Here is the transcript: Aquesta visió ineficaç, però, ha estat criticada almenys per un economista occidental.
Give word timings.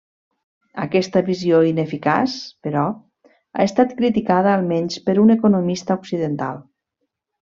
Aquesta 0.83 1.21
visió 1.27 1.57
ineficaç, 1.71 2.37
però, 2.67 2.85
ha 3.59 3.67
estat 3.69 3.93
criticada 3.99 4.55
almenys 4.55 4.97
per 5.11 5.15
un 5.25 5.35
economista 5.39 5.99
occidental. 6.03 6.59